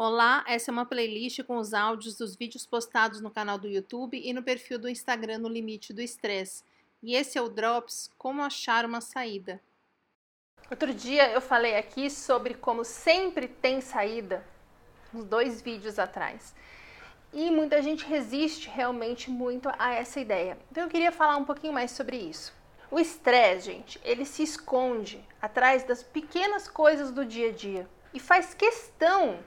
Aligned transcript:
Olá, 0.00 0.44
essa 0.46 0.70
é 0.70 0.72
uma 0.72 0.86
playlist 0.86 1.42
com 1.42 1.56
os 1.56 1.74
áudios 1.74 2.14
dos 2.14 2.36
vídeos 2.36 2.64
postados 2.64 3.20
no 3.20 3.32
canal 3.32 3.58
do 3.58 3.66
YouTube 3.66 4.16
e 4.16 4.32
no 4.32 4.44
perfil 4.44 4.78
do 4.78 4.88
Instagram 4.88 5.38
no 5.38 5.48
Limite 5.48 5.92
do 5.92 6.00
Estresse. 6.00 6.62
E 7.02 7.16
esse 7.16 7.36
é 7.36 7.42
o 7.42 7.48
Drops 7.48 8.08
Como 8.16 8.40
Achar 8.40 8.84
uma 8.84 9.00
Saída. 9.00 9.60
Outro 10.70 10.94
dia 10.94 11.28
eu 11.32 11.40
falei 11.40 11.74
aqui 11.74 12.08
sobre 12.10 12.54
como 12.54 12.84
sempre 12.84 13.48
tem 13.48 13.80
saída, 13.80 14.46
uns 15.12 15.24
dois 15.24 15.60
vídeos 15.60 15.98
atrás. 15.98 16.54
E 17.32 17.50
muita 17.50 17.82
gente 17.82 18.06
resiste 18.06 18.68
realmente 18.68 19.28
muito 19.28 19.68
a 19.80 19.94
essa 19.94 20.20
ideia. 20.20 20.56
Então 20.70 20.84
eu 20.84 20.88
queria 20.88 21.10
falar 21.10 21.38
um 21.38 21.44
pouquinho 21.44 21.72
mais 21.72 21.90
sobre 21.90 22.16
isso. 22.16 22.54
O 22.88 23.00
estresse, 23.00 23.72
gente, 23.72 24.00
ele 24.04 24.24
se 24.24 24.44
esconde 24.44 25.26
atrás 25.42 25.82
das 25.82 26.04
pequenas 26.04 26.68
coisas 26.68 27.10
do 27.10 27.26
dia 27.26 27.48
a 27.48 27.52
dia 27.52 27.90
e 28.14 28.20
faz 28.20 28.54
questão 28.54 29.40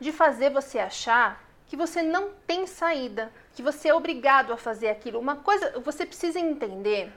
de 0.00 0.12
fazer 0.12 0.50
você 0.50 0.78
achar 0.78 1.44
que 1.66 1.76
você 1.76 2.02
não 2.02 2.30
tem 2.46 2.66
saída, 2.66 3.32
que 3.52 3.62
você 3.62 3.88
é 3.88 3.94
obrigado 3.94 4.52
a 4.52 4.56
fazer 4.56 4.88
aquilo. 4.88 5.18
Uma 5.18 5.36
coisa 5.36 5.78
você 5.80 6.06
precisa 6.06 6.38
entender 6.38 7.12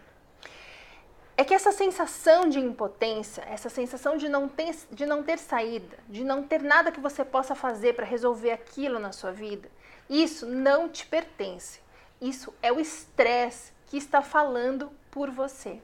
é 1.37 1.43
que 1.45 1.53
essa 1.53 1.71
sensação 1.71 2.49
de 2.49 2.59
impotência, 2.59 3.41
essa 3.47 3.69
sensação 3.69 4.17
de 4.17 4.27
não 4.27 4.49
ter, 4.49 4.75
de 4.91 5.05
não 5.05 5.23
ter 5.23 5.37
saída, 5.37 5.97
de 6.09 6.23
não 6.23 6.43
ter 6.43 6.61
nada 6.61 6.91
que 6.91 6.99
você 6.99 7.23
possa 7.23 7.55
fazer 7.55 7.93
para 7.93 8.05
resolver 8.05 8.51
aquilo 8.51 8.99
na 8.99 9.13
sua 9.13 9.31
vida, 9.31 9.71
isso 10.09 10.45
não 10.45 10.89
te 10.89 11.05
pertence. 11.05 11.79
Isso 12.19 12.53
é 12.61 12.73
o 12.73 12.79
estresse 12.79 13.71
que 13.85 13.95
está 13.95 14.21
falando 14.21 14.91
por 15.09 15.31
você. 15.31 15.81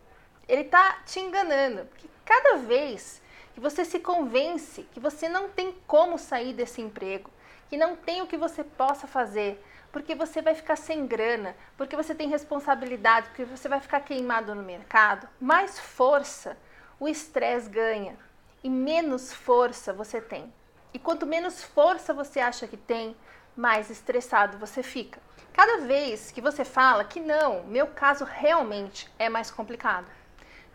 Ele 0.48 0.64
está 0.64 1.02
te 1.06 1.20
enganando, 1.20 1.86
porque 1.86 2.10
cada 2.26 2.58
vez 2.58 3.22
que 3.56 3.62
você 3.62 3.86
se 3.86 4.02
convence 4.02 4.84
que 4.92 5.00
você 5.00 5.30
não 5.30 5.48
tem 5.48 5.74
como 5.88 6.20
sair 6.20 6.52
desse 6.52 6.82
emprego, 6.82 7.32
que 7.70 7.78
não 7.78 7.96
tem 7.96 8.22
o 8.22 8.28
que 8.28 8.36
você 8.36 8.66
possa 8.66 9.08
fazer, 9.08 9.64
porque 9.94 10.14
você 10.14 10.42
vai 10.42 10.54
ficar 10.54 10.76
sem 10.76 11.08
grana, 11.08 11.56
porque 11.78 11.96
você 11.96 12.14
tem 12.14 12.28
responsabilidade, 12.28 13.30
porque 13.30 13.46
você 13.46 13.70
vai 13.70 13.80
ficar 13.80 14.02
queimado 14.02 14.54
no 14.54 14.62
mercado, 14.62 15.26
mais 15.40 15.80
força 15.80 16.58
o 17.00 17.08
estresse 17.08 17.70
ganha 17.70 18.18
e 18.62 18.70
menos 18.70 19.32
força 19.32 19.94
você 19.94 20.20
tem. 20.20 20.54
E 20.94 21.00
quanto 21.00 21.26
menos 21.26 21.64
força 21.64 22.14
você 22.14 22.42
acha 22.42 22.68
que 22.68 22.76
tem, 22.76 23.16
mais 23.56 23.90
estressado 23.90 24.58
você 24.58 24.84
fica. 24.84 25.18
Cada 25.54 25.78
vez 25.86 26.30
que 26.30 26.42
você 26.42 26.66
fala 26.66 27.06
que 27.06 27.22
não, 27.22 27.64
meu 27.64 27.88
caso 27.88 28.26
realmente 28.26 29.10
é 29.18 29.30
mais 29.30 29.50
complicado. 29.50 30.08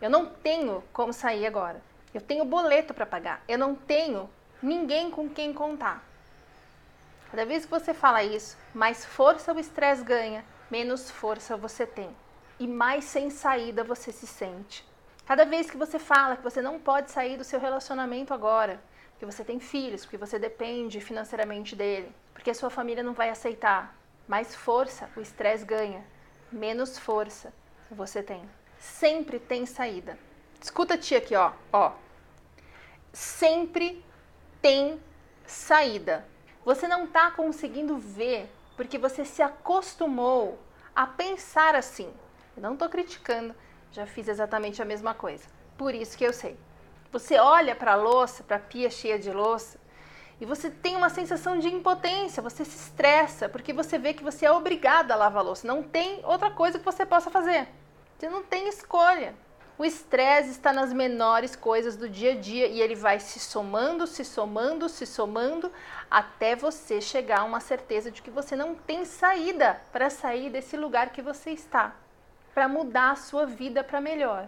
Eu 0.01 0.09
não 0.09 0.25
tenho 0.25 0.83
como 0.91 1.13
sair 1.13 1.45
agora. 1.45 1.79
Eu 2.13 2.21
tenho 2.21 2.43
boleto 2.45 2.93
para 2.93 3.05
pagar. 3.05 3.43
Eu 3.47 3.57
não 3.57 3.73
tenho 3.73 4.29
ninguém 4.61 5.09
com 5.09 5.29
quem 5.29 5.53
contar. 5.53 6.03
Cada 7.29 7.45
vez 7.45 7.63
que 7.63 7.71
você 7.71 7.93
fala 7.93 8.23
isso, 8.23 8.57
mais 8.73 9.05
força 9.05 9.53
o 9.53 9.59
estresse 9.59 10.03
ganha, 10.03 10.43
menos 10.69 11.09
força 11.09 11.55
você 11.55 11.87
tem. 11.87 12.09
E 12.59 12.67
mais 12.67 13.05
sem 13.05 13.29
saída 13.29 13.83
você 13.83 14.11
se 14.11 14.27
sente. 14.27 14.85
Cada 15.25 15.45
vez 15.45 15.71
que 15.71 15.77
você 15.77 15.97
fala 15.97 16.35
que 16.35 16.43
você 16.43 16.61
não 16.61 16.77
pode 16.77 17.09
sair 17.09 17.37
do 17.37 17.43
seu 17.43 17.59
relacionamento 17.59 18.33
agora, 18.33 18.81
porque 19.11 19.25
você 19.25 19.43
tem 19.45 19.59
filhos, 19.59 20.03
porque 20.03 20.17
você 20.17 20.37
depende 20.37 20.99
financeiramente 20.99 21.75
dele, 21.75 22.11
porque 22.33 22.49
a 22.49 22.53
sua 22.53 22.69
família 22.69 23.01
não 23.01 23.13
vai 23.13 23.29
aceitar, 23.29 23.95
mais 24.27 24.53
força 24.53 25.09
o 25.15 25.21
estresse 25.21 25.63
ganha, 25.63 26.03
menos 26.51 26.99
força 26.99 27.53
você 27.89 28.21
tem. 28.21 28.43
Sempre 28.77 29.39
tem 29.39 29.65
saída. 29.65 30.17
Escuta 30.61 30.93
a 30.93 30.97
tia 30.97 31.17
aqui, 31.17 31.35
ó, 31.35 31.51
ó. 31.73 31.93
Sempre 33.11 34.05
tem 34.61 35.01
saída. 35.45 36.25
Você 36.63 36.87
não 36.87 37.05
está 37.05 37.31
conseguindo 37.31 37.97
ver 37.97 38.49
porque 38.77 38.97
você 38.97 39.25
se 39.25 39.41
acostumou 39.41 40.59
a 40.95 41.07
pensar 41.07 41.75
assim. 41.75 42.13
Eu 42.55 42.61
não 42.61 42.73
estou 42.73 42.87
criticando, 42.89 43.55
já 43.91 44.05
fiz 44.05 44.27
exatamente 44.27 44.81
a 44.81 44.85
mesma 44.85 45.13
coisa. 45.13 45.45
Por 45.77 45.95
isso 45.95 46.17
que 46.17 46.23
eu 46.23 46.31
sei. 46.31 46.57
Você 47.11 47.39
olha 47.39 47.75
para 47.75 47.93
a 47.93 47.95
louça, 47.95 48.43
para 48.43 48.57
a 48.57 48.59
pia 48.59 48.89
cheia 48.89 49.17
de 49.17 49.31
louça, 49.31 49.79
e 50.39 50.45
você 50.45 50.69
tem 50.69 50.95
uma 50.95 51.09
sensação 51.09 51.59
de 51.59 51.67
impotência, 51.67 52.41
você 52.41 52.63
se 52.63 52.75
estressa, 52.75 53.49
porque 53.49 53.73
você 53.73 53.99
vê 53.99 54.13
que 54.13 54.23
você 54.23 54.45
é 54.45 54.51
obrigada 54.51 55.13
a 55.13 55.17
lavar 55.17 55.43
a 55.43 55.45
louça. 55.45 55.67
Não 55.67 55.83
tem 55.83 56.21
outra 56.23 56.49
coisa 56.49 56.79
que 56.79 56.85
você 56.85 57.05
possa 57.05 57.29
fazer. 57.29 57.67
Você 58.17 58.29
não 58.29 58.41
tem 58.43 58.67
escolha. 58.67 59.35
O 59.77 59.85
estresse 59.85 60.51
está 60.51 60.71
nas 60.71 60.93
menores 60.93 61.55
coisas 61.55 61.95
do 61.95 62.07
dia 62.07 62.33
a 62.33 62.35
dia 62.35 62.67
e 62.67 62.81
ele 62.81 62.93
vai 62.93 63.19
se 63.19 63.39
somando, 63.39 64.05
se 64.05 64.23
somando, 64.23 64.87
se 64.87 65.05
somando 65.05 65.71
até 66.09 66.55
você 66.55 67.01
chegar 67.01 67.39
a 67.39 67.43
uma 67.43 67.59
certeza 67.59 68.11
de 68.11 68.21
que 68.21 68.29
você 68.29 68.55
não 68.55 68.75
tem 68.75 69.05
saída 69.05 69.81
para 69.91 70.09
sair 70.09 70.49
desse 70.49 70.77
lugar 70.77 71.09
que 71.09 71.21
você 71.21 71.51
está, 71.51 71.95
para 72.53 72.67
mudar 72.67 73.11
a 73.11 73.15
sua 73.15 73.45
vida 73.45 73.83
para 73.83 73.99
melhor. 73.99 74.47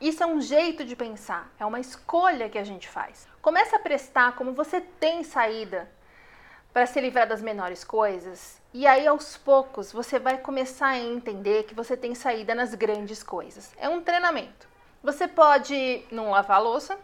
Isso 0.00 0.22
é 0.22 0.26
um 0.26 0.40
jeito 0.40 0.82
de 0.82 0.96
pensar, 0.96 1.52
é 1.58 1.66
uma 1.66 1.78
escolha 1.78 2.48
que 2.48 2.56
a 2.56 2.64
gente 2.64 2.88
faz. 2.88 3.28
Comece 3.42 3.76
a 3.76 3.78
prestar 3.78 4.34
como 4.34 4.54
você 4.54 4.80
tem 4.80 5.22
saída 5.22 5.90
para 6.72 6.86
se 6.86 7.00
livrar 7.00 7.26
das 7.26 7.42
menores 7.42 7.84
coisas. 7.84 8.60
E 8.72 8.86
aí, 8.86 9.06
aos 9.06 9.36
poucos, 9.36 9.92
você 9.92 10.18
vai 10.18 10.38
começar 10.38 10.88
a 10.88 10.98
entender 10.98 11.64
que 11.64 11.74
você 11.74 11.96
tem 11.96 12.14
saída 12.14 12.54
nas 12.54 12.74
grandes 12.74 13.22
coisas. 13.22 13.72
É 13.76 13.88
um 13.88 14.00
treinamento. 14.00 14.68
Você 15.02 15.26
pode 15.26 16.04
não 16.10 16.30
lavar 16.30 16.58
a 16.58 16.60
louça, 16.60 16.98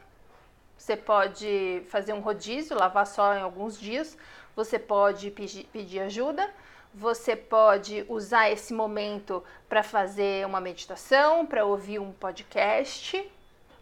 você 0.77 0.97
pode 0.97 1.83
fazer 1.89 2.13
um 2.13 2.21
rodízio, 2.21 2.79
lavar 2.79 3.07
só 3.07 3.35
em 3.35 3.41
alguns 3.41 3.81
dias, 3.81 4.17
você 4.55 4.79
pode 4.79 5.31
pedir 5.31 6.01
ajuda, 6.01 6.49
você 6.95 7.35
pode 7.35 8.05
usar 8.09 8.51
esse 8.51 8.73
momento 8.73 9.43
para 9.69 9.83
fazer 9.83 10.47
uma 10.47 10.61
meditação, 10.61 11.45
para 11.45 11.65
ouvir 11.65 11.99
um 11.99 12.13
podcast, 12.13 13.31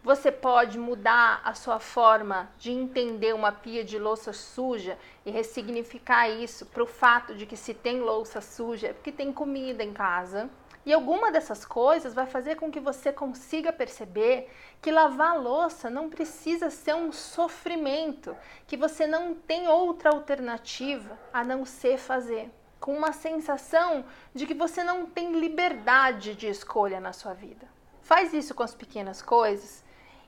você 0.05 0.31
pode 0.31 0.79
mudar 0.79 1.41
a 1.43 1.55
sua 1.55 1.81
forma 1.81 2.51
de 2.59 2.71
entender 2.71 3.35
uma 3.35 3.51
pia 3.51 3.83
de 3.83 3.99
louça 3.99 4.35
suja 4.35 4.99
e 5.25 5.31
ressignificar 5.31 6.29
isso 6.29 6.67
para 6.67 6.83
o 6.83 6.87
fato 6.87 7.35
de 7.35 7.47
que 7.47 7.57
se 7.57 7.73
tem 7.73 8.01
louça 8.01 8.43
suja 8.43 8.89
é 8.89 8.93
porque 8.93 9.11
tem 9.11 9.33
comida 9.33 9.83
em 9.83 9.95
casa. 9.95 10.51
E 10.85 10.93
alguma 10.93 11.33
dessas 11.33 11.65
coisas 11.65 12.13
vai 12.13 12.27
fazer 12.27 12.57
com 12.57 12.71
que 12.71 12.79
você 12.79 13.11
consiga 13.11 13.73
perceber 13.73 14.51
que 14.83 14.93
lavar 14.93 15.41
louça 15.41 15.89
não 15.89 16.11
precisa 16.11 16.69
ser 16.69 16.95
um 16.95 17.11
sofrimento, 17.11 18.37
que 18.67 18.77
você 18.77 19.07
não 19.07 19.35
tem 19.35 19.67
outra 19.69 20.11
alternativa 20.11 21.19
a 21.33 21.43
não 21.43 21.65
ser 21.65 21.97
fazer, 21.97 22.51
com 22.79 22.95
uma 22.95 23.15
sensação 23.15 24.05
de 24.35 24.47
que 24.47 24.53
você 24.53 24.85
não 24.85 25.07
tem 25.07 25.33
liberdade 25.41 26.35
de 26.35 26.47
escolha 26.47 27.01
na 27.01 27.15
sua 27.15 27.33
vida. 27.33 27.67
Faz 28.03 28.35
isso 28.35 28.55
com 28.55 28.63
as 28.63 28.75
pequenas 28.75 29.23
coisas 29.23 29.83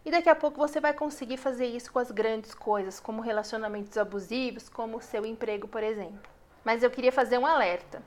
e 0.06 0.10
daqui 0.12 0.28
a 0.28 0.36
pouco 0.36 0.56
você 0.56 0.78
vai 0.78 0.94
conseguir 0.94 1.36
fazer 1.36 1.66
isso 1.66 1.92
com 1.92 1.98
as 1.98 2.12
grandes 2.12 2.54
coisas, 2.54 3.00
como 3.00 3.20
relacionamentos 3.20 3.98
abusivos, 3.98 4.68
como 4.68 4.98
o 4.98 5.02
seu 5.02 5.26
emprego, 5.26 5.66
por 5.66 5.82
exemplo. 5.82 6.30
Mas 6.64 6.84
eu 6.84 6.90
queria 6.92 7.10
fazer 7.10 7.38
um 7.38 7.44
alerta. 7.44 8.00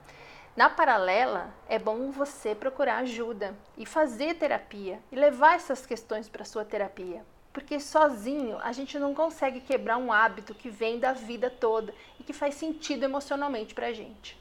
Na 0.56 0.70
paralela, 0.70 1.54
é 1.68 1.78
bom 1.78 2.10
você 2.10 2.56
procurar 2.56 3.00
ajuda 3.00 3.54
e 3.78 3.86
fazer 3.86 4.36
terapia 4.36 5.02
e 5.12 5.16
levar 5.18 5.56
essas 5.56 5.86
questões 5.86 6.30
para 6.30 6.46
sua 6.46 6.64
terapia. 6.64 7.22
Porque 7.52 7.82
sozinho 7.82 8.58
a 8.60 8.72
gente 8.72 8.98
não 8.98 9.14
consegue 9.14 9.60
quebrar 9.60 9.98
um 9.98 10.14
hábito 10.14 10.56
que 10.56 10.70
vem 10.70 11.00
da 11.00 11.12
vida 11.12 11.50
toda 11.50 11.94
e 12.18 12.24
que 12.24 12.32
faz 12.32 12.56
sentido 12.56 13.04
emocionalmente 13.04 13.76
para 13.76 13.88
a 13.88 13.94
gente. 13.94 14.40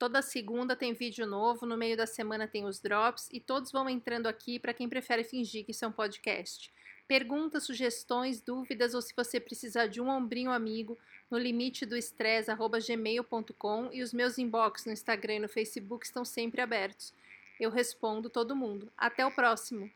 Toda 0.00 0.22
segunda 0.22 0.74
tem 0.74 0.94
vídeo 0.94 1.26
novo, 1.26 1.66
no 1.66 1.76
meio 1.76 1.94
da 1.94 2.06
semana 2.06 2.48
tem 2.48 2.64
os 2.64 2.80
drops 2.80 3.28
e 3.30 3.38
todos 3.38 3.70
vão 3.70 3.86
entrando 3.86 4.28
aqui 4.28 4.58
para 4.58 4.72
quem 4.72 4.88
prefere 4.88 5.22
fingir 5.22 5.62
que 5.62 5.72
isso 5.72 5.84
é 5.84 5.88
um 5.88 5.92
podcast. 5.92 6.72
Perguntas, 7.06 7.64
sugestões, 7.64 8.40
dúvidas 8.40 8.94
ou 8.94 9.02
se 9.02 9.12
você 9.14 9.38
precisar 9.38 9.88
de 9.88 10.00
um 10.00 10.08
ombrinho 10.08 10.50
amigo, 10.52 10.96
no 11.30 11.36
limite 11.36 11.84
do 11.84 11.98
estresse, 11.98 12.50
gmail.com 12.86 13.90
e 13.92 14.02
os 14.02 14.14
meus 14.14 14.38
inbox 14.38 14.86
no 14.86 14.92
Instagram 14.92 15.34
e 15.34 15.40
no 15.40 15.48
Facebook 15.50 16.06
estão 16.06 16.24
sempre 16.24 16.62
abertos. 16.62 17.12
Eu 17.60 17.68
respondo 17.68 18.30
todo 18.30 18.56
mundo. 18.56 18.90
Até 18.96 19.26
o 19.26 19.30
próximo! 19.30 19.90